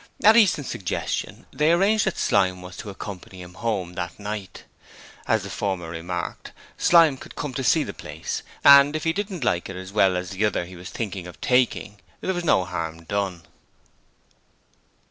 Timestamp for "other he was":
10.43-10.89